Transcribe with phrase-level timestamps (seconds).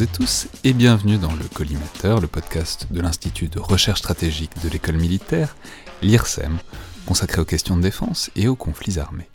[0.00, 4.68] Et tous et bienvenue dans le Collimateur, le podcast de l'Institut de recherche stratégique de
[4.68, 5.56] l'école militaire,
[6.02, 6.58] l'IRSEM,
[7.04, 9.28] consacré aux questions de défense et aux conflits armés.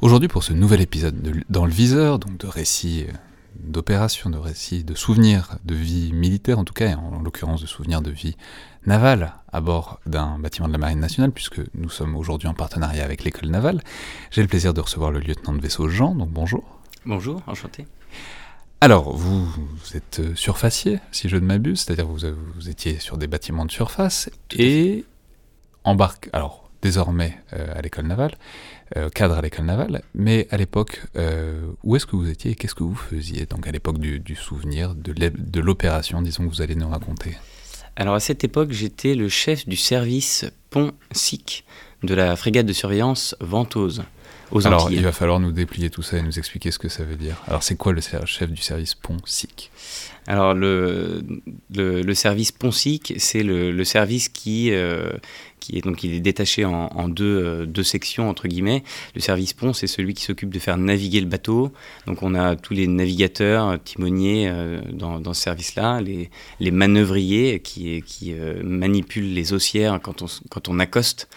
[0.00, 3.12] Aujourd'hui pour ce nouvel épisode de, dans le viseur, donc de récits euh,
[3.60, 7.68] d'opérations, de récits, de souvenirs de vie militaire en tout cas, et en, l'occurrence de
[7.68, 8.36] souvenirs de vie
[8.86, 13.04] navale à bord d'un bâtiment de la Marine nationale, puisque nous sommes aujourd'hui en partenariat
[13.04, 13.80] avec l'école navale.
[14.32, 16.64] J'ai le plaisir de recevoir le lieutenant de vaisseau Jean, donc bonjour.
[17.06, 17.86] Bonjour, enchanté.
[18.82, 19.46] Alors, vous,
[19.94, 22.18] êtes euh, surfacier, si je ne m'abuse, c'est-à-dire vous,
[22.56, 25.04] vous étiez sur des bâtiments de surface et
[25.84, 28.34] embarque, alors désormais euh, à l'école navale,
[28.96, 31.00] euh, cadre à l'école navale, mais à l'époque,
[31.84, 33.46] où est-ce que vous étiez et qu'est-ce que vous faisiez?
[33.46, 37.36] Donc à l'époque du, souvenir, de l'opération, disons, que vous allez nous raconter.
[37.94, 41.64] Alors à cette époque, j'étais le chef du service pont-SIC
[42.02, 44.02] de la frégate de surveillance Ventose.
[44.64, 47.16] Alors, il va falloir nous déplier tout ça et nous expliquer ce que ça veut
[47.16, 47.36] dire.
[47.46, 49.70] Alors, c'est quoi le chef du service PONSIC?
[50.26, 51.22] Alors, le,
[51.74, 55.10] le, service PONSIC, c'est le, service qui, euh,
[55.58, 58.84] qui est donc il est détaché en, deux, euh, deux, sections entre guillemets.
[59.16, 61.72] Le service pont, c'est celui qui s'occupe de faire naviguer le bateau.
[62.06, 66.30] Donc on a tous les navigateurs, timoniers euh, dans, dans, ce service-là, les,
[66.60, 71.28] les manœuvriers qui, qui manipulent les haussières quand on, quand on accoste.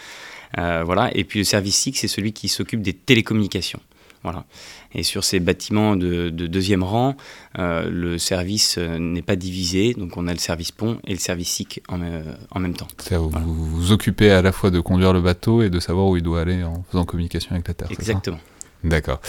[0.58, 1.10] Euh, voilà.
[1.16, 3.80] Et puis le service SIC, c'est celui qui s'occupe des télécommunications.
[4.22, 4.44] Voilà.
[4.92, 7.16] Et sur ces bâtiments de, deuxième rang,
[7.58, 11.20] euh, le service euh, n'est pas divisé, donc on a le service pont et le
[11.20, 12.88] service SIC en, même temps.
[13.12, 16.16] Vous, vous vous occupez à la fois de conduire le bateau et de savoir où
[16.16, 17.88] il doit aller en faisant communication avec la Terre.
[17.92, 18.40] Exactement.
[18.82, 19.20] D'accord.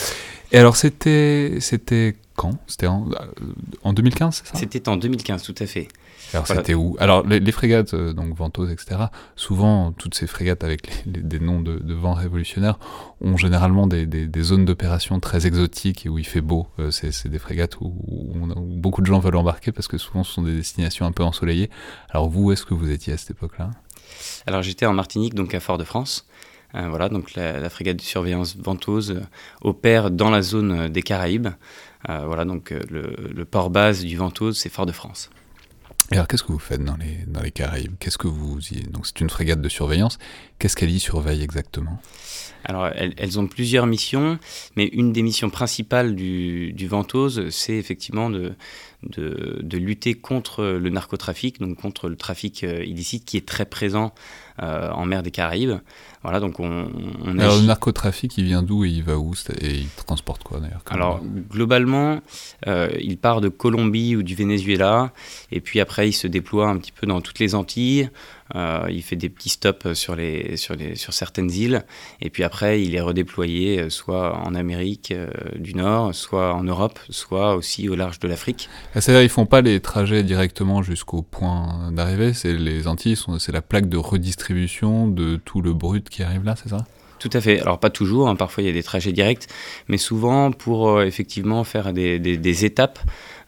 [0.52, 2.57] Et alors c'était c'était quand?
[2.67, 3.09] C'était en,
[3.83, 4.57] en 2015, c'est ça?
[4.57, 5.87] C'était en 2015, tout à fait.
[6.33, 6.95] Alors c'était où?
[6.99, 9.05] Alors les, frégates, euh, donc Ventose, etc.
[9.36, 12.77] Souvent, toutes ces frégates avec des noms de, vents révolutionnaires
[13.21, 16.67] ont généralement des, zones d'opération très exotiques et où il fait beau.
[16.80, 17.93] Euh, c'est des frégates où,
[18.58, 21.70] beaucoup de gens veulent embarquer parce que souvent ce sont des destinations un peu ensoleillées.
[22.10, 23.71] Alors vous, où est-ce que vous étiez à cette époque-là?
[24.45, 26.27] Alors j'étais en Martinique, donc à Fort-de-France.
[26.76, 29.21] Euh, voilà, donc la, frégate de surveillance Ventose
[29.61, 31.48] opère dans la zone des Caraïbes.
[32.08, 35.30] voilà, donc le, le port base du Ventose, c'est Fort-de-France.
[36.11, 37.95] Et alors, qu'est-ce que vous faites dans les, dans les Caraïbes?
[37.99, 38.83] Qu'est-ce que vous y...
[38.83, 40.17] Donc, c'est une frégate de surveillance.
[40.59, 41.99] Qu'est-ce qu'elle y surveille exactement?
[42.63, 44.39] Alors, elles, ont plusieurs missions,
[44.75, 48.55] mais une des missions principales du, du Ventose, c'est effectivement de,
[49.03, 53.65] de, de, lutter contre le narcotrafic, donc contre le trafic euh, illicite qui est très
[53.65, 54.13] présent
[54.61, 55.77] euh, en mer des Caraïbes.
[56.23, 56.89] Voilà, donc on,
[57.39, 59.33] Alors, le narcotrafic, il vient d'où et il va où?
[59.61, 62.19] Et il transporte quoi d'ailleurs Alors, globalement,
[62.65, 65.13] euh, il part de Colombie ou du Venezuela,
[65.51, 68.09] et puis après, il se déploie un petit peu dans toutes les Antilles.
[68.55, 71.83] Euh, il fait des petits stops sur, les, sur, les, sur certaines îles,
[72.21, 76.63] et puis après, il est redéployé euh, soit en Amérique euh, du Nord, soit en
[76.63, 78.69] Europe, soit aussi au large de l'Afrique.
[78.95, 83.52] Ah, c'est-à-dire ils font pas les trajets directement jusqu'au point d'arrivée, c'est les Antilles, c'est
[83.52, 86.86] la plaque de redistribution de tout le brut qui arrive là, c'est ça?
[87.19, 87.59] Tout à fait.
[87.61, 88.36] Alors pas toujours, hein.
[88.36, 89.47] parfois il y a des trajets directs,
[89.87, 92.99] mais souvent pour effectivement faire des, des, des étapes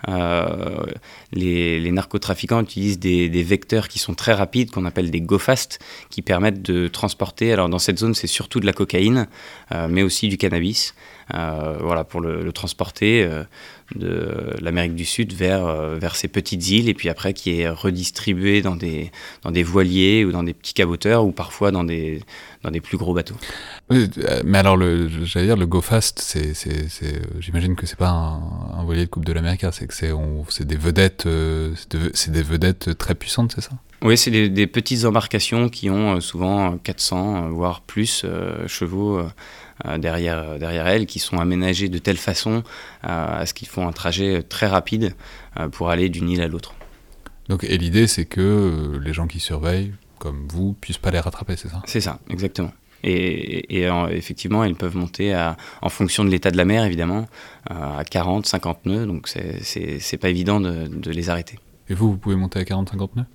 [0.08, 0.86] euh,
[1.34, 5.80] les, narcotrafiquants utilisent des, vecteurs qui sont très rapides, qu'on appelle des go-fast,
[6.10, 7.52] qui permettent de transporter.
[7.52, 9.28] Alors dans cette zone, c'est surtout de la cocaïne,
[9.72, 10.94] euh, mais aussi du cannabis.
[11.34, 13.30] Euh, voilà, pour le, transporter
[13.96, 15.66] de l'Amérique du Sud vers,
[15.98, 19.12] vers ces petites îles, et puis après qui est redistribué dans des,
[19.44, 22.22] dans des voiliers ou dans des petits caboteurs, ou parfois dans des,
[22.64, 23.36] dans des plus gros bateaux.
[23.90, 24.78] mais alors,
[25.24, 26.54] j'allais dire, le Go Fast, c'est,
[27.40, 31.28] j'imagine que c'est pas un, voilier de Coupe de l'Amérique, c'est que c'est, des vedettes,
[32.14, 33.72] c'est des vedettes très puissantes, c'est ça?
[34.02, 38.26] Oui, c'est des, petites embarcations qui ont souvent 400, voire plus
[38.68, 39.22] chevaux
[39.98, 42.64] derrière, derrière elles, qui sont aménagées de telle façon
[43.04, 45.14] à ce qu'ils font un trajet très rapide
[45.72, 46.76] pour aller d'une île à l'autre.
[47.48, 51.56] Donc, et l'idée, c'est que les gens qui surveillent comme vous puissent pas les rattraper,
[51.56, 51.82] c'est ça?
[51.86, 52.72] C'est ça, exactement.
[53.04, 57.28] Et, effectivement, ils peuvent monter à, en fonction de l'état de la mer, évidemment,
[57.70, 61.58] à 40, 50 nœuds, donc c'est pas évident de, de les arrêter.
[61.90, 63.26] Et vous, vous pouvez monter à 40-50 nœuds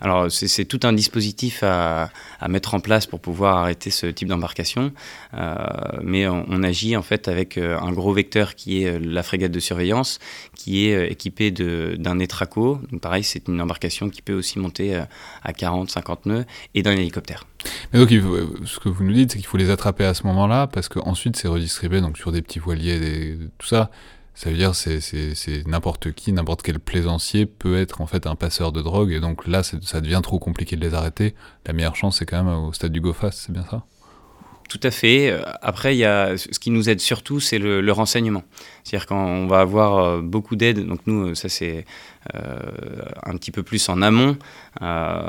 [0.00, 2.10] Alors, c'est tout un dispositif à,
[2.48, 4.92] mettre en place pour pouvoir arrêter ce type d'embarcation.
[5.34, 5.56] Euh,
[6.02, 9.50] mais on, agit en fait avec euh, un gros vecteur qui est euh, la frégate
[9.50, 10.20] de surveillance,
[10.54, 12.80] qui est équipée d'un étraco.
[12.92, 14.94] Donc, pareil, c'est une embarcation qui peut aussi monter
[15.42, 16.44] à 40-50 nœuds
[16.74, 17.44] et d'un hélicoptère.
[17.92, 20.68] Mais donc, ce que vous nous dites, c'est qu'il faut les attraper à ce moment-là,
[20.68, 23.90] parce qu'ensuite, c'est redistribué donc, sur des petits voiliers, et tout ça.
[24.36, 28.36] Ça veut dire c'est c'est n'importe qui, n'importe quel plaisancier peut être en fait un
[28.36, 31.34] passeur de drogue et donc là ça devient trop compliqué de les arrêter.
[31.66, 33.82] La meilleure chance c'est quand même au stade du go fast, c'est bien ça?
[34.68, 35.32] Tout à fait.
[35.62, 38.42] Après, il y a, ce qui nous aide surtout, c'est le, le renseignement.
[38.82, 41.82] C'est-à-dire quand on va avoir beaucoup d'aide, donc nous, ça c'est euh,
[42.32, 44.36] un petit peu plus en amont,
[44.82, 45.22] euh,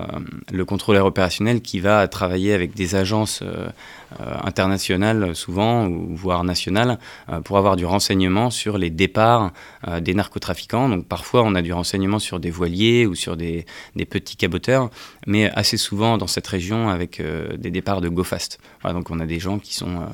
[0.51, 3.69] le contrôleur opérationnel qui va travailler avec des agences euh,
[4.43, 6.97] internationales souvent, ou voire nationales,
[7.43, 9.51] pour avoir du renseignement sur les départs
[10.01, 10.87] des narcotrafiquants.
[10.89, 13.65] Donc parfois on a du renseignement sur des voiliers ou sur des,
[14.09, 14.89] petits caboteurs,
[15.25, 18.59] mais assez souvent dans cette région avec des départs de go fast.
[18.85, 20.07] donc on a des gens qui sont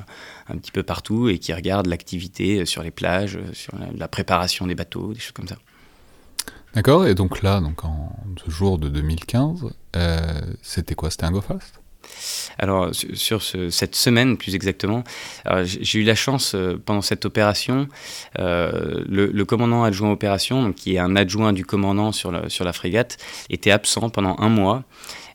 [0.48, 4.74] un petit peu partout et qui regardent l'activité sur les plages, sur la préparation des
[4.74, 5.56] bateaux, des choses comme ça.
[6.74, 9.66] D'accord, et donc là, donc en ce jour de 2015,
[9.96, 10.18] euh,
[10.60, 11.10] c'était quoi?
[11.10, 11.80] C'était un GoFast?
[12.58, 15.04] Alors, sur cette semaine, plus exactement,
[15.64, 17.88] j'ai eu la chance, euh, pendant cette opération,
[18.38, 22.64] euh, le, commandant adjoint opération, donc, qui est un adjoint du commandant sur la, sur
[22.64, 23.16] la frégate,
[23.50, 24.84] était absent pendant un mois.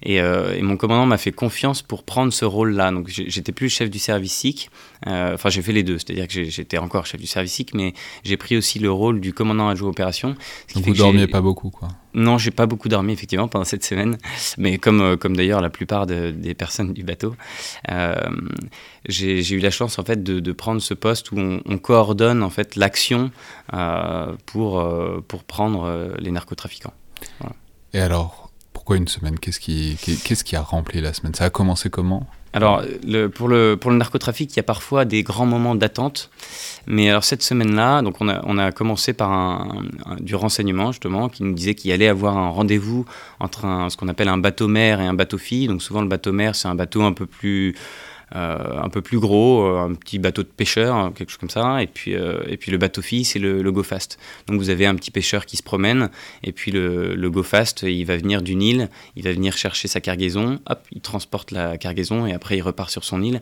[0.08, 2.92] Euh, et, mon commandant m'a fait confiance pour prendre ce rôle-là.
[2.92, 4.70] Donc j'étais plus chef du service SIC.
[5.08, 7.94] Euh, enfin, j'ai fait les deux, c'est-à-dire que j'étais encore chef du service SIC, mais
[8.24, 10.36] j'ai pris aussi le rôle du commandant adjoint opération.
[10.76, 14.18] Donc vous dormiez pas beaucoup, quoi Non, j'ai pas beaucoup dormi effectivement pendant cette semaine,
[14.58, 17.36] mais comme euh, comme d'ailleurs la plupart des personnes du bateau,
[19.08, 22.76] j'ai eu la chance en fait de, prendre ce poste où on, coordonne en fait
[22.76, 23.32] l'action
[24.46, 24.84] pour
[25.28, 26.94] pour prendre les narcotrafiquants.
[27.94, 28.49] Et alors,
[28.98, 29.40] une semaine?
[29.40, 31.34] Qu'est-ce qui, qu'est-ce qui a rempli la semaine?
[31.34, 32.28] Ça a commencé comment?
[32.52, 36.32] Alors, le, pour, le, pour le narcotrafic, il y a parfois des grands moments d'attente.
[36.88, 39.86] Mais alors, cette semaine-là, donc on a, on a commencé par un,
[40.20, 43.06] du renseignement, justement, qui nous disait qu'il allait avoir un rendez-vous
[43.40, 45.68] entre un, ce qu'on appelle un bateau-mère et un bateau-fille.
[45.68, 47.76] Donc, souvent, le bateau-mère, c'est un bateau un peu plus
[48.32, 51.82] un peu plus gros, euh, un petit bateau de pêcheur, hein, quelque chose comme ça.
[51.82, 54.20] Et puis, euh, et puis le bateau fille, c'est le, le, Go Fast.
[54.48, 56.10] Donc vous avez un petit pêcheur qui se promène,
[56.44, 59.88] et puis le, le Go Fast, il va venir d'une île, il va venir chercher
[59.88, 63.42] sa cargaison, hop, il transporte la cargaison, et après il repart sur son île.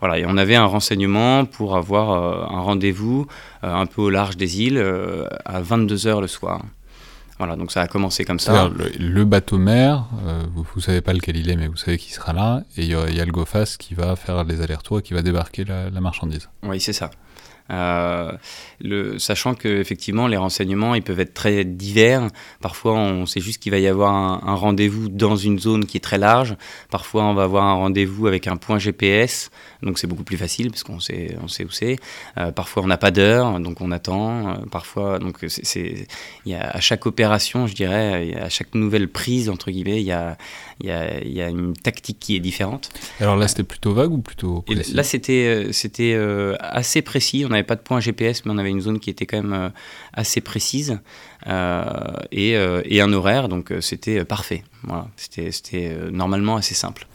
[0.00, 2.10] Voilà, et on avait un renseignement pour avoir
[2.52, 3.26] un rendez-vous
[3.62, 4.78] un peu au large des îles
[5.44, 6.62] à 22h le soir.
[7.38, 8.70] Voilà, donc ça a commencé comme ça.
[8.98, 12.14] Le, bateau mère, euh, vous, ne savez pas lequel il est, mais vous savez qu'il
[12.14, 15.12] sera là, et il y, a le GoFast qui va faire les allers-retours et qui
[15.12, 16.48] va débarquer la, la marchandise.
[16.62, 17.10] Oui, c'est ça.
[17.70, 18.32] Euh,
[18.80, 22.28] le, sachant que effectivement les renseignements ils peuvent être très divers.
[22.60, 26.00] Parfois on sait juste qu'il va y avoir un, rendez-vous dans une zone qui est
[26.00, 26.56] très large.
[26.90, 29.50] Parfois on va avoir un rendez-vous avec un point GPS,
[29.82, 31.96] donc c'est beaucoup plus facile parce qu'on sait on sait où c'est.
[32.38, 34.48] Euh, parfois on n'a pas d'heure, donc on attend.
[34.48, 36.06] Euh, parfois donc c'est
[36.44, 40.06] il y a à chaque opération je dirais à chaque nouvelle prise entre guillemets il
[40.06, 40.36] y a
[40.80, 42.90] il y a, y a une tactique qui est différente.
[43.20, 46.16] Alors là c'était plutôt vague ou plutôt précis Là c'était c'était
[46.60, 47.44] assez précis.
[47.48, 49.52] On n'avait pas de point GPS, mais on avait une zone qui était quand même
[49.52, 49.68] euh,
[50.12, 50.98] assez précise
[51.46, 51.82] euh,
[52.32, 54.64] et, euh, et, un horaire, donc c'était parfait.
[54.82, 57.06] Voilà, c'était normalement assez simple.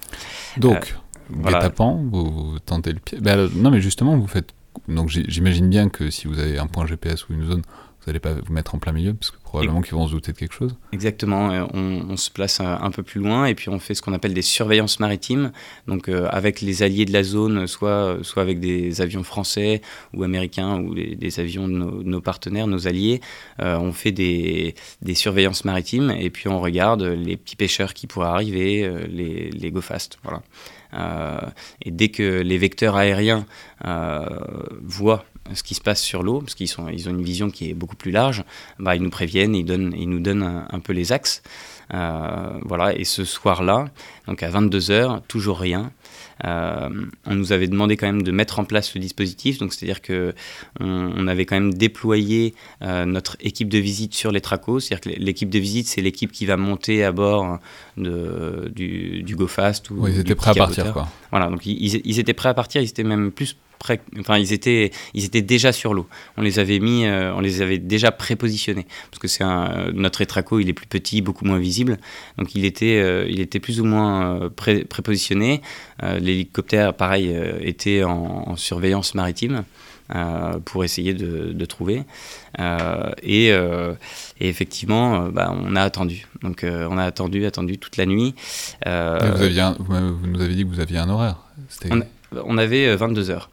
[0.58, 0.96] Donc,
[1.30, 1.60] voilà.
[1.60, 3.20] tapant, vous, tentez le pied.
[3.20, 4.54] Ben, non, mais justement, vous faites.
[4.88, 7.62] Donc j'imagine bien que si vous avez un point GPS ou une zone,
[8.02, 10.32] vous n'allez pas vous mettre en plein milieu, parce que probablement qu'ils vont se douter
[10.32, 10.76] de quelque chose.
[10.92, 14.14] Exactement, euh, on, se place un, peu plus loin et puis on fait ce qu'on
[14.14, 15.52] appelle des surveillances maritimes,
[15.88, 19.82] donc euh, avec les alliés de la zone, soit, soit avec des avions français
[20.14, 23.22] ou américains ou des, avions de nos, partenaires, nos alliés,
[23.62, 24.74] euh, on fait des,
[25.04, 29.72] des, surveillances maritimes et puis on regarde les petits pêcheurs qui pourraient arriver, les, les
[29.72, 30.18] go fast.
[30.24, 30.42] Voilà.
[31.84, 33.46] et dès que les vecteurs aériens
[34.84, 37.74] voient ce qui se passe sur l'eau, parce qu'ils ils ont une vision qui est
[37.74, 38.44] beaucoup plus large,
[38.80, 41.42] bah, ils nous préviennent, ils, donnent, ils nous donnent un, peu les axes.
[41.94, 43.90] Euh, voilà, et ce soir-là,
[44.28, 45.92] donc à 22h, toujours rien.
[46.46, 46.90] Euh,
[47.26, 50.34] on nous avait demandé quand même de mettre en place le dispositif, donc c'est-à-dire que
[50.80, 55.20] on, avait quand même déployé euh, notre équipe de visite sur les tracos, c'est-à-dire que
[55.20, 57.60] l'équipe de visite c'est l'équipe qui va monter à bord
[57.98, 61.08] de, du, du GoFast ou ils étaient prêts à partir quoi.
[61.30, 63.56] Voilà, donc ils, ils, étaient prêts à partir, ils étaient même plus
[64.20, 66.08] enfin ils étaient, ils étaient déjà sur l'eau.
[66.38, 70.22] On les avait mis, euh, on les avait déjà prépositionnés parce que c'est un, notre
[70.22, 71.98] étraco, il est plus petit, beaucoup moins visible,
[72.38, 75.62] donc il était, euh, il était plus ou moins euh, pré, prépositionné.
[76.02, 79.64] L'hélicoptère, pareil, était en, surveillance maritime.
[80.66, 82.04] pour essayer de, trouver.
[83.22, 86.26] et, et, effectivement, bah, on a attendu.
[86.42, 88.34] Donc on a attendu, attendu toute la nuit.
[88.84, 91.38] vous, aviez vous, nous avez dit que vous aviez un horaire.
[91.92, 92.02] On,
[92.44, 93.52] on, avait 22 heures.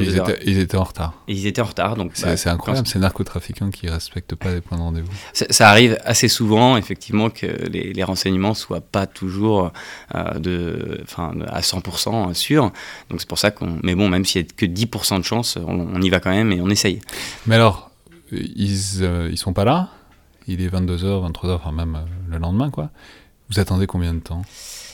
[0.00, 1.14] Ils étaient, ils étaient, en retard.
[1.26, 1.96] ils étaient en retard.
[1.96, 5.10] donc C'est bah, incroyable, ces narcotrafiquants qui ne respectent pas les points de rendez-vous.
[5.32, 9.72] Ça, arrive assez souvent, effectivement, que les, les renseignements ne soient pas toujours
[10.14, 11.04] euh, de,
[11.48, 12.72] à 100% sûrs.
[13.10, 13.78] Donc c'est pour ça qu'on.
[13.82, 16.52] Mais bon, même s'il n'y a que 10% de chance, on, y va quand même
[16.52, 17.00] et on essaye.
[17.46, 17.90] Mais alors,
[18.30, 19.88] ils, euh, ils sont pas là
[20.46, 22.90] Il est 22h, 23h, enfin même euh, le lendemain, quoi.
[23.50, 24.42] Vous attendez combien de temps?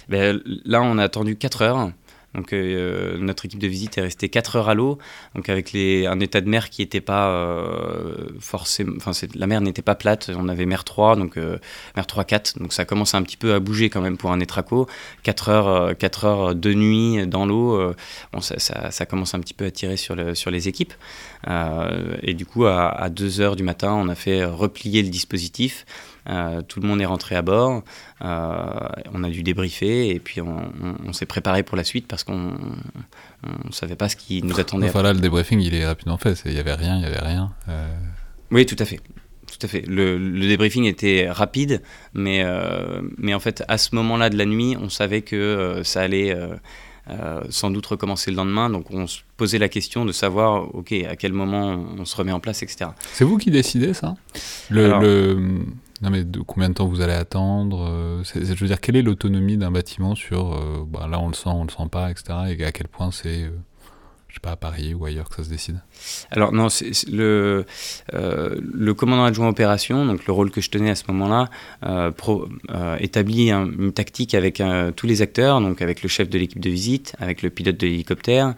[0.09, 1.91] Ben, Là, on a attendu 4 heures.
[2.35, 4.99] Donc euh, notre équipe de visite est restée 4 heures à l'eau,
[5.35, 9.83] donc avec un état de mer qui n'était pas euh, forcément, enfin la mer n'était
[9.83, 11.59] pas plate, on avait mer 3, donc euh,
[11.97, 14.41] mer 3 4, donc ça commence un petit peu à bouger quand même pour un
[14.41, 14.89] étraco.
[15.23, 17.95] 4 heures, 4 heures de nuit dans l'eau,
[18.33, 20.93] bon, ça, commence un petit peu à tirer sur les équipes.
[22.23, 25.87] et du coup à, à 2 heures du matin, on a fait replier le dispositif.
[26.29, 27.83] Euh, tout le monde est rentré à bord.
[28.23, 32.55] Euh, on a dû débriefer et puis on, s'est préparé pour la suite parce qu'on
[33.43, 34.89] ne savait pas ce qui nous attendait.
[34.89, 36.43] Enfin là, le débriefing, il est rapidement fait.
[36.47, 37.53] Il n'y avait rien, il n'y avait rien.
[37.69, 37.87] Euh.
[38.51, 39.01] Oui, tout à fait.
[39.47, 39.85] Tout à fait.
[39.87, 41.83] Le, débriefing était rapide,
[42.15, 42.45] mais,
[43.19, 46.37] mais en fait, à ce moment-là de la nuit, on savait que ça allait
[47.51, 48.71] sans doute recommencer le lendemain.
[48.71, 52.33] Donc on se posait la question de savoir, ok, à quel moment on se remet
[52.33, 52.91] en place, etc.
[53.13, 54.17] C'est vous qui décidez ça?
[54.71, 55.61] Le,
[56.03, 59.57] non, mais combien de temps vous allez attendre euh, Je veux dire, quelle est l'autonomie
[59.57, 62.57] d'un bâtiment sur euh, bah, là on le sent, on le sent pas, etc.
[62.59, 63.51] Et à quel point c'est, euh,
[64.27, 65.81] je sais pas, à Paris ou ailleurs que ça se décide?
[66.33, 66.67] Alors, non,
[67.13, 67.65] le,
[68.13, 71.49] le commandant adjoint opération, donc le rôle que je tenais à ce moment-là,
[72.99, 74.61] établit une tactique avec
[74.97, 77.87] tous les acteurs, donc avec le chef de l'équipe de visite, avec le pilote de
[77.87, 78.55] l'hélicoptère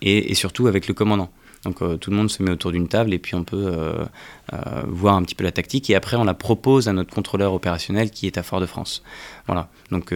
[0.00, 1.30] et surtout avec le commandant.
[1.64, 4.04] Donc euh, tout le monde se met autour d'une table et puis on peut euh,
[4.52, 7.52] euh, voir un petit peu la tactique et après on la propose à notre contrôleur
[7.52, 9.02] opérationnel qui est à Fort-de-France.
[9.46, 9.68] Voilà.
[9.90, 10.14] Donc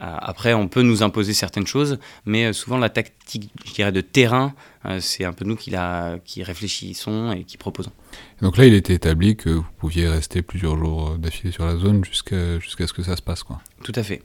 [0.00, 4.54] après on peut nous imposer certaines choses, mais souvent la tactique, je dirais, de terrain,
[5.00, 7.92] c'est un peu nous qui, la, qui réfléchissons et qui proposons.
[8.40, 12.04] donc là il était établi que vous pouviez rester plusieurs jours d'affilée sur la zone
[12.04, 13.60] jusqu'à jusqu'à ce que ça se passe quoi.
[13.82, 14.22] Tout à fait.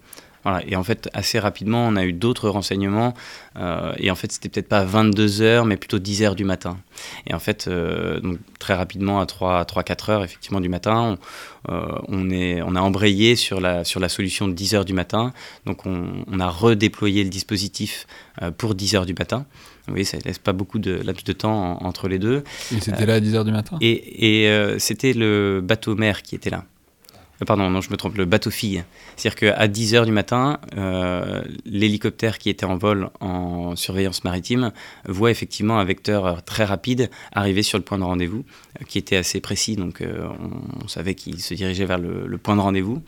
[0.67, 3.13] Et en fait, assez rapidement, on a eu d'autres renseignements.
[3.57, 6.77] Euh, et en fait, c'était peut-être pas 22 heures, mais plutôt 10 heures du matin.
[7.27, 11.17] Et en fait, euh, donc, très rapidement, à 3-4 heures effectivement du matin,
[11.67, 14.86] on, euh, on, est, on a embrayé sur la, sur la solution de 10 heures
[14.86, 15.31] du matin.
[15.65, 18.07] Donc, on, on a redéployé le dispositif
[18.57, 19.45] pour 10 heures du matin.
[19.91, 22.43] Oui, ça laisse pas beaucoup de laps de temps entre les deux.
[22.71, 23.77] Et c'était là à 10 heures du matin?
[23.81, 26.65] Et, et c'était le bateau mère qui était là.
[27.41, 28.83] Euh, pardon, non, je me trompe, le bateau-fille.
[29.15, 34.71] C'est-à-dire qu'à 10h du matin, euh, l'hélicoptère qui était en vol en surveillance maritime
[35.07, 38.43] voit effectivement un vecteur très rapide arriver sur le point de rendez-vous,
[38.79, 42.62] euh, qui était assez précis, donc on, savait qu'il se dirigeait vers le, point de
[42.62, 43.01] rendez-vous.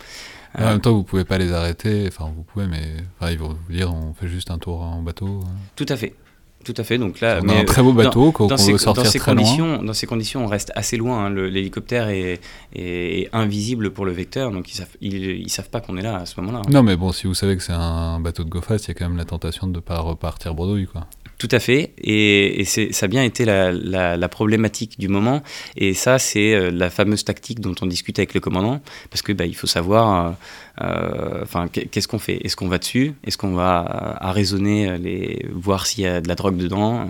[0.57, 2.97] En même temps, vous pouvez pas les arrêter, enfin vous pouvez, mais
[3.29, 5.39] ils vont vous dire on fait juste un tour en bateau.
[5.75, 6.15] Tout à fait.
[6.63, 6.97] Tout à fait.
[6.97, 9.75] Donc là, on a un très beau bateau qu'on veut sortir dans ces très conditions,
[9.75, 9.83] loin.
[9.83, 11.25] Dans ces conditions, on reste assez loin.
[11.25, 11.29] Hein.
[11.29, 12.39] L'hélicoptère est,
[12.73, 16.25] est, invisible pour le vecteur, donc ils savent, ils, savent pas qu'on est là à
[16.25, 16.59] ce moment-là.
[16.59, 16.71] Hein.
[16.71, 18.93] Non, mais bon, si vous savez que c'est un bateau de GoFast, il y a
[18.93, 21.07] quand même la tentation de ne pas repartir bredouille, quoi.
[21.39, 25.41] Tout à fait, et, et ça a bien été la, la, problématique du moment,
[25.75, 28.79] et ça c'est euh, la fameuse tactique dont on discute avec le commandant,
[29.09, 32.37] parce que bah, il faut savoir, euh, euh, enfin, qu'est-ce qu'on fait?
[32.45, 33.13] Est-ce qu'on va dessus?
[33.23, 37.07] Est-ce qu'on va arraisonner les, voir s'il y a de la drogue dedans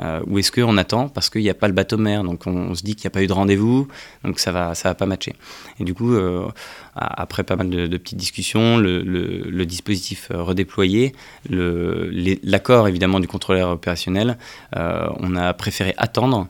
[0.00, 2.22] euh, ou est-ce qu'on attend parce qu'il n'y a pas le bateau mer?
[2.22, 3.88] Donc on, se dit qu'il n'y a pas eu de rendez-vous,
[4.24, 5.34] donc ça va, ça va pas matcher.
[5.80, 6.46] Et du coup, euh,
[6.94, 11.14] après pas mal de, petites discussions, le, dispositif redéployé,
[11.50, 14.38] l'accord évidemment du contrôleur opérationnel,
[14.76, 16.48] euh, on a préféré attendre.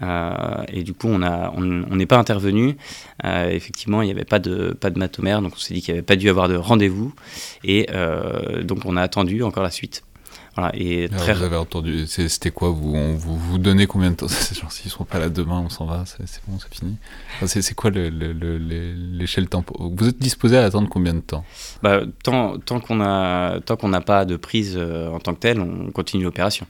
[0.00, 2.76] Et du coup, on n'est on, pas intervenu.
[3.24, 5.98] effectivement, il n'y avait pas de, pas de matomère, donc on s'est dit qu'il n'y
[5.98, 7.14] avait pas dû avoir de rendez-vous.
[7.64, 7.88] Et
[8.62, 10.02] donc, on a attendu encore la suite
[10.74, 11.34] et très...
[11.34, 14.26] Vous avez entendu, c'était quoi vous, vous vous donnez combien de temps?
[14.52, 16.96] Genre s'ils sont pas là demain, on s'en va, c'est bon, c'est fini.
[17.46, 19.92] c'est quoi l'échelle le, tempo?
[19.96, 21.44] Vous êtes disposé à attendre combien de temps?
[21.82, 26.24] Bah, Tant, tant qu'on n'a pas de prise euh, en tant que telle, on continue
[26.24, 26.66] l'opération.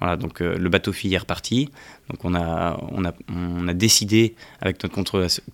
[0.00, 1.70] Voilà, donc euh, le bateau fille est reparti.
[2.10, 4.94] Donc on a, on a, on a décidé avec notre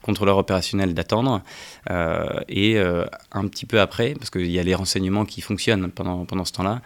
[0.03, 1.43] contrôleur, opérationnel d'attendre.
[1.91, 5.91] Euh, et euh, un petit peu après, parce qu'il y a les renseignements qui fonctionnent
[5.91, 6.83] pendant, pendant ce temps-là,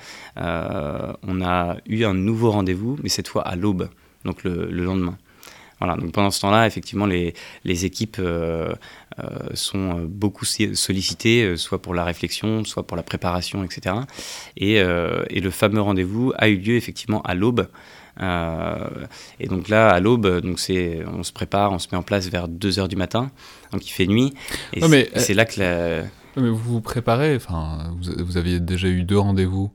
[1.23, 3.89] on a eu un nouveau rendez-vous, mais cette fois à l'aube,
[4.25, 5.17] donc le, le lendemain.
[5.81, 8.21] Voilà, donc pendant ce temps-là, effectivement, les, les équipes
[9.21, 13.95] euh, sont euh, beaucoup sollicités, euh, soit pour la réflexion, soit pour la préparation, etc.
[14.57, 17.69] Et, et le fameux rendez-vous a eu lieu effectivement à l'aube.
[18.21, 22.29] et donc là, à l'aube, donc c'est, on se prépare, on se met en place
[22.29, 23.31] vers 2 heures du matin,
[23.73, 24.35] donc il fait nuit.
[24.73, 24.81] Et
[25.17, 26.03] c'est, là que la...
[26.37, 29.71] mais vous vous préparez, enfin, vous, vous aviez déjà eu deux rendez-vous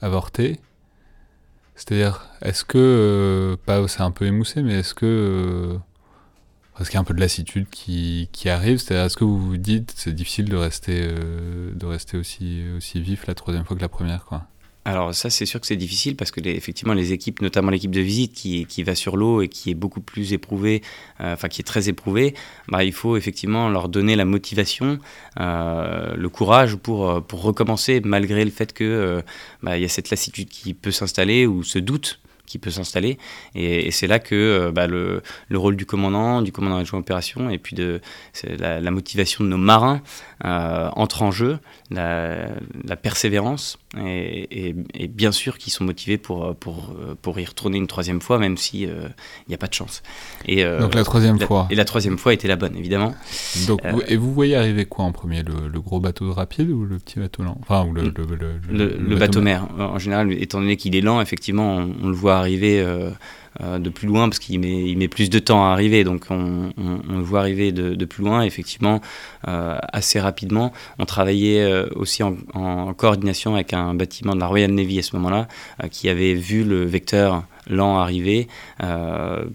[0.00, 0.58] avortés.
[1.80, 5.78] C'est-à-dire, est-ce que, pas c'est un peu émoussé, mais est-ce que
[6.74, 8.78] parce qu'il y a un peu de lassitude qui, qui arrive?
[8.78, 13.00] C'est-à-dire, est-ce que vous vous dites c'est difficile de rester, euh, de rester aussi, aussi
[13.00, 14.46] vif la troisième fois que la première quoi?
[14.86, 18.00] Alors ça, c'est sûr que c'est difficile parce que effectivement les équipes, notamment l'équipe de
[18.00, 20.80] visite qui, qui va sur l'eau et qui est beaucoup plus éprouvée,
[21.20, 22.34] euh, enfin qui est très éprouvée,
[22.68, 24.98] bah, il faut effectivement leur donner la motivation,
[25.38, 29.22] euh, le courage pour, euh, pour recommencer malgré le fait que
[29.62, 33.16] bah, y a cette lassitude qui peut s'installer ou ce doute qui peut s'installer.
[33.54, 37.58] Et, c'est là que bah, le, le, rôle du commandant, du commandant adjoint opération, et
[37.58, 38.00] puis de
[38.58, 40.02] la, motivation de nos marins
[40.42, 41.60] entre en jeu,
[41.90, 47.88] la persévérance, et, et, bien sûr qu'ils sont motivés pour, pour, pour y retourner une
[47.88, 49.08] troisième fois, même s'il euh,
[49.48, 50.02] n'y a pas de chance.
[50.46, 51.66] Et, euh, Donc la troisième fois.
[51.70, 53.14] Et la troisième fois était la bonne, évidemment.
[53.66, 56.98] Donc, et vous voyez arriver quoi en premier le, le, gros bateau rapide ou le
[56.98, 57.58] petit bateau lent?
[57.62, 58.12] Enfin, ou le,
[58.70, 59.66] le, le bateau, mer.
[59.78, 63.10] En général, étant donné qu'il est lent, effectivement, on, on le voit arriver euh, euh,
[63.58, 66.04] de plus loin parce qu'il met, il met plus de temps à arriver.
[66.04, 69.00] Donc on, le voit arriver de, plus loin, effectivement,
[69.48, 70.72] euh, assez rapidement.
[70.98, 75.48] On travaillait aussi en, coordination avec un bâtiment de la Royal Navy à ce moment-là
[75.90, 78.48] qui avait vu le vecteur lent arriver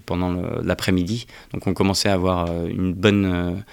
[0.06, 1.28] pendant l'après-midi.
[1.54, 3.64] Donc on commençait à avoir une bonne,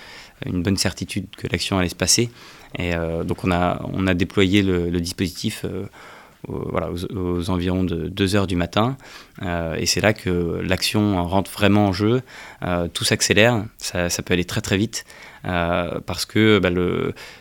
[0.46, 2.30] une bonne certitude que l'action allait se passer.
[2.78, 2.92] Et
[3.24, 5.64] donc on a, on a déployé le dispositif
[6.48, 8.96] voilà, aux, environs de 2 heures du matin.
[9.42, 12.22] Euh, et c'est là que l'action rentre vraiment en jeu.
[12.62, 15.04] Euh, tout s'accélère, ça, peut aller très très vite.
[15.44, 16.70] Euh, parce que bah,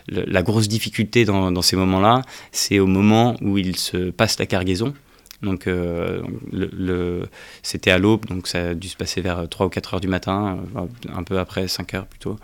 [0.08, 4.46] la grosse difficulté dans, dans ces moments-là, c'est au moment où il se passe la
[4.46, 4.94] cargaison.
[5.42, 6.22] Donc, euh,
[6.52, 7.28] le,
[7.62, 10.06] c'était à l'aube, donc ça a dû se passer vers 3 ou 4 heures du
[10.06, 12.38] matin, euh, un peu après 5 heures plutôt.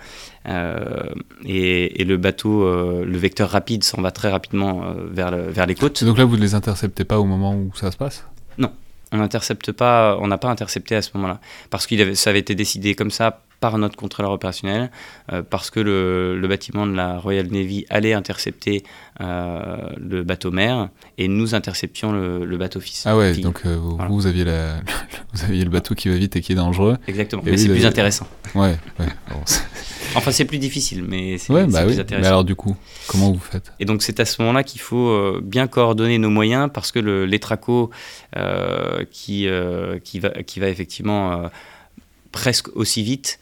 [0.46, 1.04] Euh,
[1.44, 6.02] et, le bateau, le vecteur rapide s'en va très rapidement vers, le, vers les côtes.
[6.02, 8.24] donc là, vous ne les interceptez pas au moment où ça se passe?
[8.56, 8.72] Non,
[9.12, 11.40] on n'intercepte pas, on n'a pas intercepté à ce moment-là,
[11.70, 14.90] parce que ça avait été décidé comme ça par notre contrôleur opérationnel,
[15.32, 18.84] euh, parce que le, bâtiment de la Royal Navy allait intercepter
[19.20, 20.88] euh, le bateau mère
[21.18, 23.04] et nous interceptions le, bateau fils.
[23.06, 24.80] Ah ouais, donc euh, vous, aviez la,
[25.32, 26.96] vous aviez le bateau qui va vite et qui est dangereux.
[27.06, 28.26] Exactement, mais c'est plus intéressant.
[28.54, 29.06] Ouais, ouais.
[30.14, 32.00] enfin, c'est plus difficile, mais c'est ouais, bah plus oui.
[32.00, 32.22] intéressant.
[32.22, 32.76] Mais alors, du coup,
[33.08, 33.72] comment vous faites?
[33.80, 37.90] Et donc, c'est à ce moment-là qu'il faut bien coordonner nos moyens parce que l'étraco
[39.10, 39.48] qui,
[40.04, 41.50] qui, va, qui va effectivement
[42.32, 43.40] presque aussi vite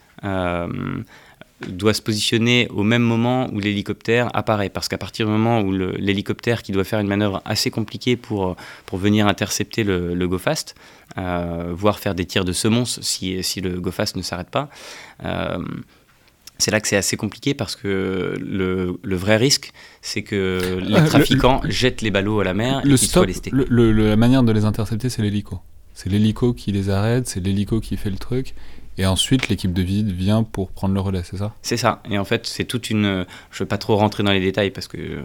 [1.68, 4.68] doit se positionner au même moment où l'hélicoptère apparaît.
[4.68, 8.56] Parce qu'à partir du moment où l'hélicoptère, qui doit faire une manœuvre assez compliquée pour,
[8.84, 10.74] pour venir intercepter le, le GoFast,
[11.18, 14.68] euh, voire faire des tirs de semonce si, si le GoFast ne s'arrête pas,
[15.24, 15.58] euh,
[16.58, 21.04] c'est là que c'est assez compliqué parce que le, le vrai risque, c'est que les
[21.04, 23.50] trafiquants jettent les ballots à la mer le et qu'ils soient lestés.
[23.52, 25.60] la manière de les intercepter, c'est l'hélico.
[25.92, 28.54] C'est l'hélico qui les arrête, c'est l'hélico qui fait le truc.
[28.98, 31.54] Et ensuite, l'équipe de visite vient pour prendre le relais, c'est ça?
[31.62, 32.02] C'est ça.
[32.10, 33.04] Et en fait, c'est toute une.
[33.50, 35.22] Je ne veux pas trop rentrer dans les détails parce que euh,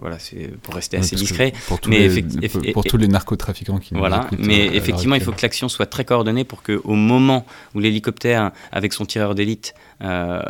[0.00, 1.52] voilà, c'est pour rester assez discret.
[1.66, 3.94] Pour tous, mais les, pour, tous les narcotrafiquants qui.
[3.94, 4.28] Voilà.
[4.38, 7.44] mais euh, effectivement, il faut que l'action soit très coordonnée pour que, au moment
[7.74, 10.40] où l'hélicoptère, avec son tireur d'élite, euh,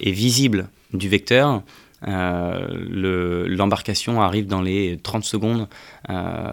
[0.00, 1.62] est visible du vecteur,
[2.06, 5.68] euh, l'embarcation arrive dans les 30 secondes
[6.10, 6.52] euh,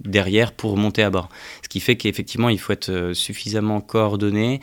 [0.00, 1.28] derrière pour monter à bord.
[1.62, 4.60] Ce qui fait qu'effectivement, il faut être euh, suffisamment coordonné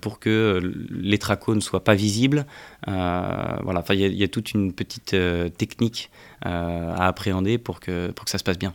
[0.00, 2.46] pour que les tracos ne soient pas visibles.
[2.86, 5.16] voilà, il y, y, a toute une petite
[5.56, 6.10] technique
[6.42, 8.74] à appréhender pour que, pour que ça se passe bien.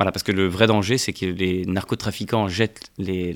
[0.00, 3.34] Voilà, parce que le vrai danger, c'est que les narcotrafiquants jettent les,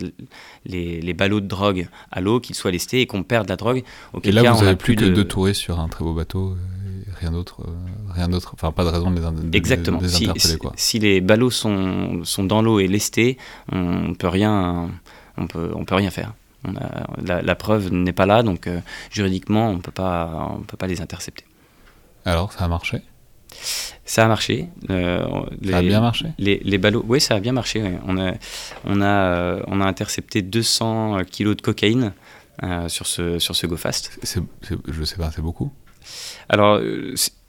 [0.64, 3.82] les, les ballots de drogue à l'eau, qu'ils soient lestés et qu'on perde la drogue.
[4.22, 6.56] Et là, vous n'avez plus que deux touristes sur un très beau bateau,
[7.20, 10.00] rien d'autre, euh, rien d'autre, enfin pas de raison de les, de, Exactement.
[10.00, 10.56] les si, interpeller.
[10.56, 10.72] Quoi.
[10.76, 13.36] Si, les ballots sont, sont dans l'eau et lestés,
[13.70, 14.88] on peut rien,
[15.36, 16.32] on peut, on peut rien faire.
[16.66, 20.86] On a, la, la, preuve n'est pas là, donc euh, juridiquement, on ne peut pas
[20.86, 21.44] les intercepter.
[22.24, 23.02] Alors, ça a marché?
[24.04, 24.68] Ça a marché.
[24.90, 25.24] Euh,
[25.64, 27.82] ça a bien marché les, les, ballots, oui, ça a bien marché.
[28.06, 28.34] On, a,
[28.84, 32.12] on, a, euh, on a intercepté 200 kilos de cocaïne
[32.62, 34.18] euh, sur, ce, sur ce GoFast.
[34.88, 35.72] je sais pas, c'est beaucoup
[36.48, 36.80] Alors,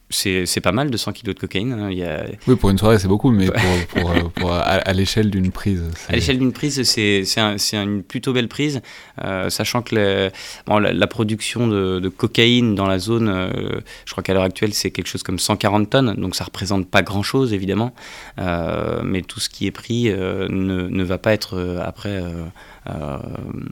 [0.09, 1.73] c'est pas mal, 200 kilos de cocaïne.
[1.73, 1.89] Hein.
[1.91, 2.25] Il y a...
[2.47, 5.83] Oui, pour une soirée, c'est beaucoup, mais pour, pour, pour, à, l'échelle d'une prise.
[6.09, 8.81] À l'échelle d'une prise, c'est un, une plutôt belle prise,
[9.23, 10.31] euh, sachant que
[10.67, 14.73] bon, la, production de, de, cocaïne dans la zone, euh, je crois qu'à l'heure actuelle,
[14.73, 17.93] c'est quelque chose comme 140 tonnes, donc ça représente pas grand-chose, évidemment,
[18.39, 22.45] euh, mais tout ce qui est pris ne, ne, va pas être après euh,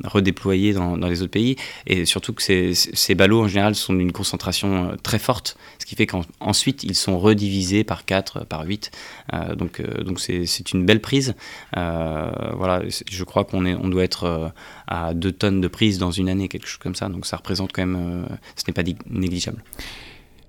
[0.04, 1.56] redéployés dans, dans, les autres pays.
[1.88, 5.86] Et surtout que ces, ces ballots, en général, sont d'une concentration euh, très forte, ce
[5.86, 8.91] qui fait qu'ensuite, ils sont redivisés par 4, par 8.
[9.34, 11.36] Euh, donc, donc c'est une belle prise.
[11.73, 14.52] voilà, je crois qu'on on doit être
[14.88, 17.10] à 2 tonnes de prise dans une année, quelque chose comme ça.
[17.10, 19.63] Donc ça représente quand même, ce n'est pas négligeable.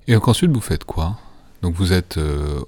[0.06, 1.16] Et donc ensuite, vous faites quoi?
[1.64, 2.20] Donc vous êtes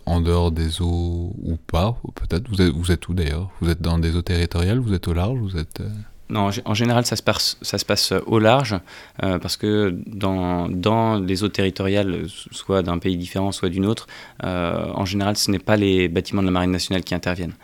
[0.07, 2.49] en dehors des eaux ou pas, peut-être.
[2.49, 3.51] Vous êtes, où d'ailleurs?
[3.61, 4.79] Vous êtes dans des eaux territoriales?
[4.79, 5.39] Vous êtes au large?
[5.39, 5.83] Vous êtes
[6.29, 8.75] non, en général, ça se passe, ça se passe au large,
[9.21, 14.09] parce que dans, dans, les eaux territoriales, soit d'un pays différent, soit d'une autre,
[14.43, 17.55] en général, ce n'est pas les bâtiments de la Marine nationale qui interviennent.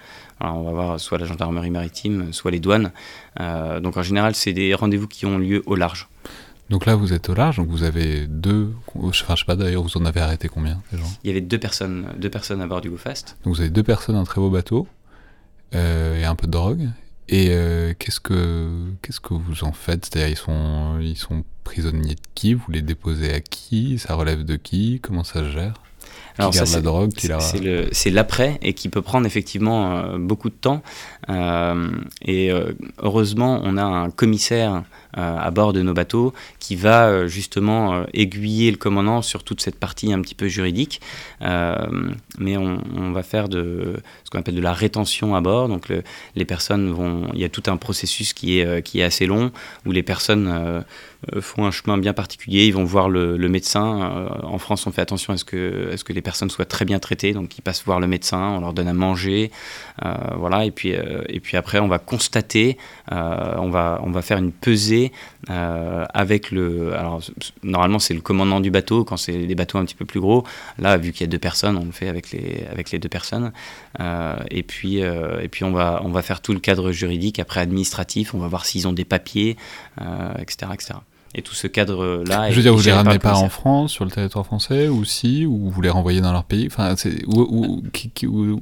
[0.50, 2.90] On va voir soit la gendarmerie maritime, soit les douanes.
[3.40, 6.08] Euh, donc en général, c'est des rendez-vous qui ont lieu au large.
[6.72, 8.72] Donc là, vous êtes au large, donc vous avez deux.
[8.94, 10.80] Enfin, je sais pas d'ailleurs, vous en avez arrêté combien
[11.22, 13.36] Il y avait deux personnes, deux personnes à bord du GoFast.
[13.44, 14.88] Donc vous avez deux personnes, un très beau bateau
[15.74, 16.88] euh, et un peu de drogue.
[17.28, 18.70] Et euh, qu'est-ce que
[19.02, 20.06] qu'est-ce que vous en faites?
[20.06, 22.54] C'est-à-dire ils sont ils sont prisonniers de qui?
[22.54, 23.98] Vous les déposez à qui?
[23.98, 24.98] Ça relève de qui?
[25.02, 25.74] Comment ça se gère?
[26.38, 26.64] Alors ça,
[27.92, 30.82] c'est l'après et qui peut prendre effectivement euh, beaucoup de temps.
[31.28, 31.88] Euh,
[32.22, 34.82] et euh, heureusement, on a un commissaire
[35.14, 40.10] à bord de nos bateaux qui va justement aiguiller le commandant sur toute cette partie
[40.10, 41.02] un petit peu juridique.
[41.42, 45.68] mais on, va faire de ce qu'on appelle de la rétention à bord.
[45.68, 45.92] Donc
[46.34, 49.52] les personnes vont, il y a tout un processus qui est qui est assez long
[49.84, 50.82] où les personnes
[51.40, 52.66] font un chemin bien particulier.
[52.66, 54.30] Ils vont voir le, médecin.
[54.42, 56.86] en France, on fait attention à ce que, à ce que les personnes soient très
[56.86, 57.34] bien traitées.
[57.34, 59.50] Donc, ils passent voir le médecin, on leur donne à manger.
[60.04, 60.64] Euh, voilà.
[60.64, 62.78] Et puis, euh, et puis après, on va constater,
[63.10, 65.12] euh, on, va, on va faire une pesée
[65.48, 66.94] avec le.
[66.94, 67.20] Alors,
[67.62, 70.44] normalement, c'est le commandant du bateau quand c'est des bateaux un petit peu plus gros.
[70.78, 73.08] Là, vu qu'il y a deux personnes, on le fait avec les, avec les deux
[73.08, 73.52] personnes.
[74.50, 78.34] et puis, et puis on, va, on va faire tout le cadre juridique, après administratif,
[78.34, 79.56] on va voir s'ils ont des papiers,
[80.38, 80.94] etc., etc.
[81.34, 82.50] Et tout ce cadre-là.
[82.50, 85.46] Je veux dire, vous les ramenez pas en France, sur le territoire français, ou si,
[85.46, 86.94] ou vous les renvoyez dans leur pays Enfin,
[87.26, 87.82] où, où,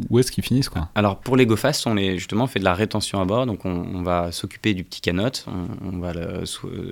[0.08, 0.88] où, est-ce qu'ils finissent quoi?
[0.94, 3.46] Alors, pour les GoFast, on les, justement fait de la rétention à bord.
[3.46, 6.44] Donc, on, va s'occuper du petit canot, on, va le,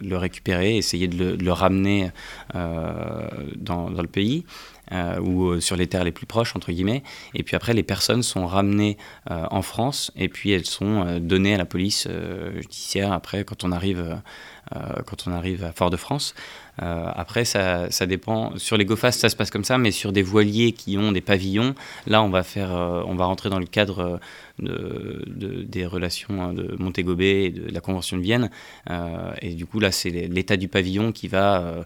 [0.02, 2.10] le, récupérer, essayer de le, de le ramener
[2.54, 4.44] euh, dans, dans, le pays.
[4.92, 7.02] Euh, ou euh, sur les terres les plus proches, entre guillemets.
[7.34, 8.96] Et puis après, les personnes sont ramenées
[9.30, 12.08] euh, en France et puis elles sont données à la police
[12.56, 14.20] judiciaire après quand on arrive,
[15.06, 16.34] quand on arrive à Fort-de-France.
[16.78, 18.56] après, ça, ça, dépend.
[18.58, 21.20] Sur les GoFast, ça se passe comme ça, mais sur des voiliers qui ont des
[21.20, 21.74] pavillons,
[22.06, 24.20] là, on va, faire, on va rentrer dans le cadre
[24.58, 25.24] de,
[25.66, 28.50] des relations de Montego Bay et de la Convention de Vienne.
[29.40, 31.84] et du coup, là, c'est l'état du pavillon qui va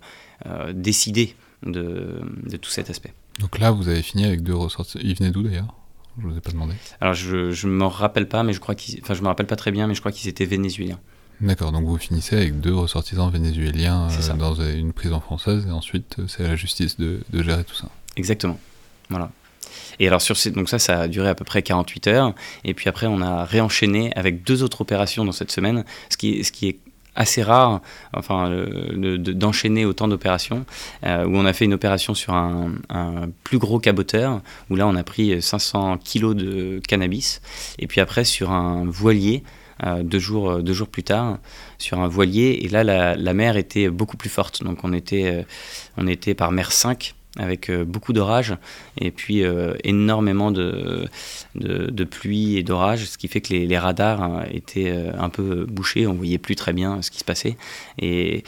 [0.73, 3.13] décider de, tout cet aspect.
[3.41, 4.99] Donc là, vous avez fini avec deux ressorties.
[5.03, 5.75] Ils venaient d'où d'ailleurs?
[6.19, 6.75] Je ne vous ai pas demandé.
[7.01, 9.01] Alors je ne me rappelle pas, mais je crois qu'ils.
[9.03, 11.01] Enfin, je me rappelle pas très bien, mais je crois qu'ils étaient vénézuéliens.
[11.43, 16.17] D'accord, donc vous finissez avec deux ressortissants vénézuéliens euh, dans une prison française, et ensuite
[16.21, 17.89] euh, c'est à la justice de, gérer tout ça.
[18.17, 18.61] Exactement.
[19.11, 19.33] Voilà.
[19.99, 22.35] Et alors, sur ces, donc ça, ça a duré à peu près 48 heures.
[22.63, 26.45] Et puis après, on a réenchaîné avec deux autres opérations dans cette semaine, ce qui,
[26.45, 26.79] ce qui est
[27.15, 27.81] assez rare
[28.15, 28.51] enfin,
[28.95, 30.65] d'enchaîner autant d'opérations,
[31.05, 32.73] euh, où on a fait une opération sur un,
[33.45, 37.43] plus gros caboteur, où là on a pris 500 kilos de cannabis,
[37.79, 39.62] et puis après sur un voilier, euh,
[40.03, 41.39] deux, jours, deux jours plus tard,
[41.79, 45.27] sur un voilier, et là la, la mer était beaucoup plus forte, donc on était,
[45.27, 45.43] euh,
[45.97, 48.55] on était par mer 5, avec euh, beaucoup d'orage
[49.01, 51.09] et puis euh, énormément de,
[51.55, 55.65] de, pluie et d'orage, ce qui fait que les, radars hein, étaient euh, un peu
[55.65, 57.57] bouchés, on voyait plus très bien ce qui se passait.
[57.99, 58.45] Et,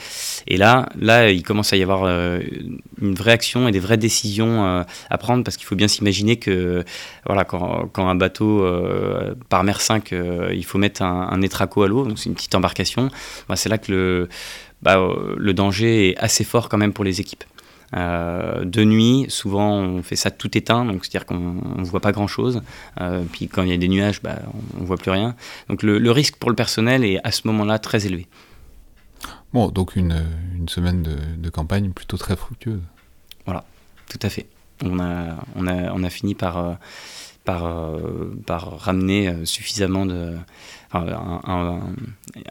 [0.49, 5.17] là, là, il commence à y avoir une vraie action et des vraies décisions à
[5.17, 6.83] prendre parce qu'il faut bien s'imaginer que
[7.25, 8.65] voilà, quand, un bateau
[9.49, 10.13] par mer 5,
[10.53, 13.09] il faut mettre un, un étraco à l'eau, donc c'est une petite embarcation,
[13.49, 14.29] bah, c'est là que
[14.81, 14.97] bah,
[15.37, 17.43] le danger est assez fort quand même pour les équipes.
[17.93, 21.37] Euh, de nuit, souvent on fait ça tout éteint, donc c'est-à-dire qu'on
[21.77, 22.61] ne voit pas grand-chose.
[22.99, 24.39] Euh, puis quand il y a des nuages, bah,
[24.77, 25.35] on ne voit plus rien.
[25.69, 28.27] Donc le, risque pour le personnel est à ce moment-là très élevé.
[29.53, 30.23] Bon, donc une,
[30.67, 31.03] semaine
[31.37, 32.81] de, campagne plutôt très fructueuse.
[33.45, 33.63] Voilà,
[34.09, 34.47] tout à fait.
[34.83, 36.73] On a, on a, on a fini par, euh,
[37.45, 37.91] par,
[38.45, 40.35] par ramener suffisamment de,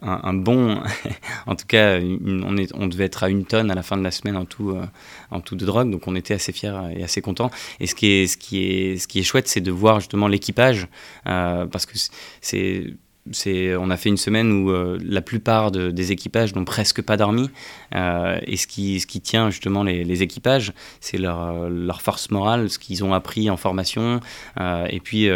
[0.02, 0.80] un, bon,
[1.46, 4.36] en tout cas, on, devait être à une tonne à la fin de la semaine
[4.36, 4.84] en tout, euh,
[5.30, 7.50] en de drogue, donc on était assez fiers et assez contents.
[7.80, 10.88] Et ce qui est, chouette, c'est de voir justement l'équipage,
[11.26, 11.94] euh, parce que
[12.40, 12.94] c'est
[13.26, 17.50] on a fait une semaine où euh, la plupart des équipages n'ont presque pas dormi.
[17.92, 23.14] et ce qui, tient justement les, équipages, c'est leur, leur, force morale, ce qu'ils ont
[23.14, 24.20] appris en formation,
[24.60, 25.30] et puis,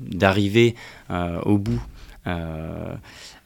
[0.00, 0.74] d'arriver
[1.44, 1.82] au bout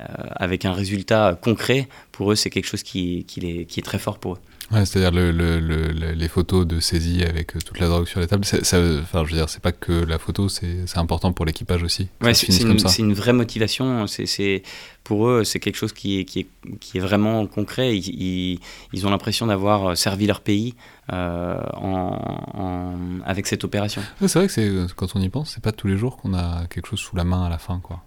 [0.09, 4.39] avec un résultat concret, pour eux, c'est quelque chose qui est très fort pour eux.
[4.71, 8.27] Ouais, c'est-à-dire le, le, les photos de saisie avec euh, toute la drogue sur les
[8.27, 8.45] tables.
[8.45, 8.57] Ça,
[9.01, 12.09] enfin, je veux dire, c'est pas que la photo, c'est important pour l'équipage aussi.
[12.21, 14.07] Ouais, c'est une, une, vraie motivation.
[14.07, 14.63] C'est
[15.05, 16.49] pour eux, c'est quelque chose qui est, qui est,
[16.81, 17.97] qui est vraiment concret.
[17.97, 18.61] Ils,
[18.93, 20.75] ils, ont l'impression d'avoir servi leur pays
[21.13, 24.03] euh, en, avec cette opération.
[24.21, 26.89] c'est vrai que quand on y pense, c'est pas tous les jours qu'on a quelque
[26.89, 28.05] chose sous la main à la fin, quoi.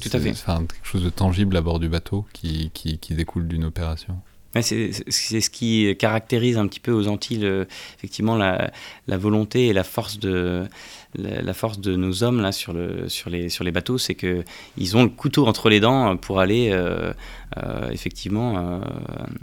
[0.00, 0.30] Tout à fait.
[0.30, 2.70] Enfin, quelque chose de tangible à bord du bateau qui
[3.10, 4.18] découle d'une opération
[4.62, 7.48] c'est ce qui caractérise un petit peu aux Antilles,
[7.96, 8.70] effectivement, la,
[9.18, 10.68] volonté et la force de,
[11.16, 14.96] la, force de nos hommes là, sur, le, sur, les, sur les bateaux, c'est qu'ils
[14.96, 17.12] ont le couteau entre les dents pour aller euh,
[17.56, 18.80] euh, effectivement euh,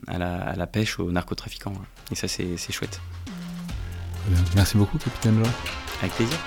[0.08, 1.74] à, la, à, la, pêche aux narcotrafiquants.
[2.12, 3.02] Et ça, c'est chouette.
[4.56, 5.52] Merci beaucoup, capitaine Jean.
[6.02, 6.38] Avec plaisir.